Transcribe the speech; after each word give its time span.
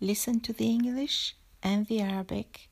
listen 0.00 0.40
to 0.40 0.52
the 0.52 0.66
English 0.66 1.36
and 1.62 1.86
the 1.86 2.00
Arabic. 2.00 2.68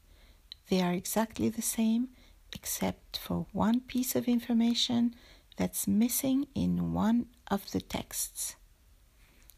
They 0.69 0.81
are 0.83 0.93
exactly 0.93 1.49
the 1.49 1.63
same 1.63 2.09
except 2.55 3.17
for 3.17 3.47
one 3.53 3.81
piece 3.81 4.15
of 4.15 4.29
information 4.29 5.15
that's 5.57 5.87
missing 5.87 6.47
in 6.55 6.93
one 6.93 7.27
of 7.51 7.71
the 7.73 7.81
texts. 7.81 8.57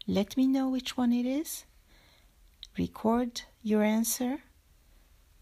Let 0.07 0.37
me 0.37 0.47
know 0.47 0.69
which 0.69 0.97
one 0.97 1.11
it 1.11 1.25
is. 1.25 1.65
Record 2.77 3.41
your 3.63 3.83
answer 3.83 4.39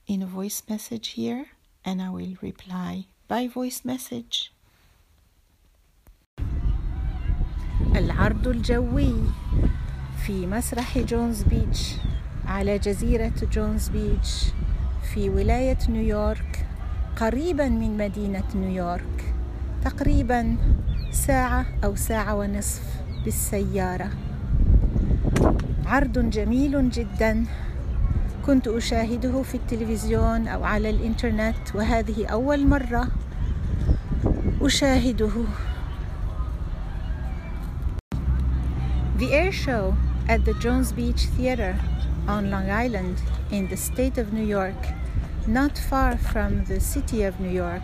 in 0.08 0.22
a 0.22 0.28
voice 0.28 0.64
message 0.70 1.10
here 1.10 1.48
and 1.86 2.02
I 2.02 2.10
will 2.10 2.36
reply 2.42 3.08
by 3.28 3.48
voice 3.48 3.84
message. 3.84 4.52
العرض 7.96 8.48
الجوي 8.48 9.14
في 10.26 10.48
مسرح 10.48 10.98
جونز 10.98 11.44
بيتش 11.44 11.94
على 12.49 12.79
جزيرة 12.79 13.33
جونز 13.53 13.89
بيتش 13.89 14.53
في 15.03 15.31
ولاية 15.31 15.79
نيويورك 15.89 16.67
قريبا 17.17 17.69
من 17.69 17.97
مدينة 17.97 18.45
نيويورك 18.55 19.35
تقريبا 19.85 20.57
ساعة 21.11 21.67
أو 21.85 21.97
ساعة 21.97 22.37
ونصف 22.37 22.83
بالسيارة. 23.25 24.11
عرض 25.87 26.31
جميل 26.31 26.91
جدا. 26.91 27.45
كنت 28.47 28.69
أشاهده 28.69 29.43
في 29.43 29.55
التلفزيون 29.55 30.49
أو 30.49 30.65
على 30.65 30.91
الإنترنت 30.91 31.75
وهذه 31.75 32.27
أول 32.27 32.67
مرة 32.67 33.09
أشاهده. 34.63 35.31
The 39.19 39.33
air 39.33 39.53
show 39.53 39.95
at 40.29 40.45
the 40.45 40.55
Jones 40.55 40.93
Beach 40.93 41.27
Theater. 41.37 41.98
On 42.29 42.51
Long 42.51 42.71
Island 42.71 43.23
in 43.51 43.69
the 43.69 43.77
state 43.77 44.19
of 44.19 44.35
New 44.35 44.45
York, 44.45 44.77
not 45.47 45.79
far 45.79 46.19
from 46.19 46.65
the 46.67 46.79
city 46.79 47.23
of 47.23 47.41
New 47.41 47.49
York. 47.49 47.83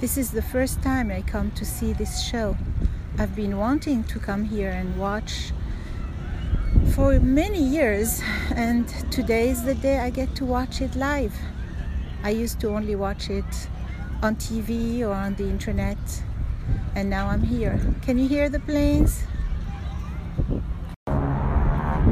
This 0.00 0.18
is 0.18 0.32
the 0.32 0.42
first 0.42 0.82
time 0.82 1.10
I 1.10 1.22
come 1.22 1.52
to 1.52 1.64
see 1.64 1.92
this 1.92 2.20
show. 2.22 2.56
I've 3.16 3.36
been 3.36 3.56
wanting 3.56 4.02
to 4.04 4.18
come 4.18 4.44
here 4.44 4.70
and 4.70 4.98
watch 4.98 5.52
for 6.94 7.20
many 7.20 7.62
years, 7.62 8.20
and 8.56 8.88
today 9.12 9.50
is 9.50 9.62
the 9.62 9.76
day 9.76 10.00
I 10.00 10.10
get 10.10 10.34
to 10.36 10.44
watch 10.44 10.80
it 10.80 10.96
live. 10.96 11.34
I 12.24 12.30
used 12.30 12.58
to 12.60 12.70
only 12.70 12.96
watch 12.96 13.30
it 13.30 13.68
on 14.20 14.34
TV 14.34 15.02
or 15.02 15.12
on 15.12 15.36
the 15.36 15.44
internet, 15.44 15.98
and 16.96 17.08
now 17.08 17.28
I'm 17.28 17.42
here. 17.42 17.78
Can 18.02 18.18
you 18.18 18.26
hear 18.26 18.48
the 18.48 18.60
planes? 18.60 19.22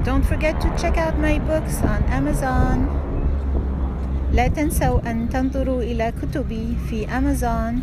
Don't 0.04 0.26
forget 0.26 0.60
to 0.62 0.70
check 0.82 0.98
out 0.98 1.16
my 1.20 1.40
books 1.40 1.82
on 1.82 2.04
Amazon. 2.20 2.78
لا 4.34 4.48
تنسوا 4.48 5.12
أن 5.12 5.30
تنظروا 5.30 5.82
إلى 5.82 6.14
كتبي 6.22 6.76
في 6.90 7.08
Amazon. 7.08 7.82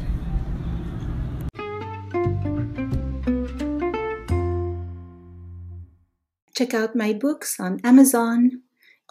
Check 6.59 6.75
out 6.75 6.95
my 6.95 7.13
books 7.13 7.61
on 7.61 7.81
Amazon. 7.85 8.61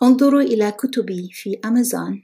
انظروا 0.04 0.42
إلى 0.42 0.72
كتبي 0.72 1.30
في 1.34 1.60
Amazon. 1.66 2.18